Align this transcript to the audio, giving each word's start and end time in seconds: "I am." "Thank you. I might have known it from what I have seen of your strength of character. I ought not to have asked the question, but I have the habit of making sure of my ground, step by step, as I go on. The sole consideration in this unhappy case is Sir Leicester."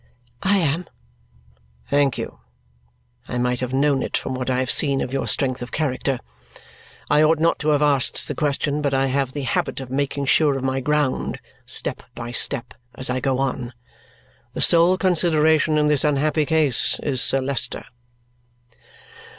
"I 0.41 0.57
am." 0.57 0.87
"Thank 1.91 2.17
you. 2.17 2.39
I 3.27 3.37
might 3.37 3.59
have 3.59 3.71
known 3.71 4.01
it 4.01 4.17
from 4.17 4.33
what 4.33 4.49
I 4.49 4.57
have 4.57 4.71
seen 4.71 4.99
of 4.99 5.13
your 5.13 5.27
strength 5.27 5.61
of 5.61 5.71
character. 5.71 6.17
I 7.07 7.21
ought 7.21 7.37
not 7.37 7.59
to 7.59 7.69
have 7.69 7.83
asked 7.83 8.27
the 8.27 8.33
question, 8.33 8.81
but 8.81 8.95
I 8.95 9.05
have 9.05 9.33
the 9.33 9.43
habit 9.43 9.79
of 9.79 9.91
making 9.91 10.25
sure 10.25 10.57
of 10.57 10.63
my 10.63 10.79
ground, 10.79 11.39
step 11.67 12.01
by 12.15 12.31
step, 12.31 12.73
as 12.95 13.11
I 13.11 13.19
go 13.19 13.37
on. 13.37 13.73
The 14.55 14.61
sole 14.61 14.97
consideration 14.97 15.77
in 15.77 15.87
this 15.87 16.03
unhappy 16.03 16.47
case 16.47 16.99
is 17.03 17.21
Sir 17.21 17.39
Leicester." 17.39 17.85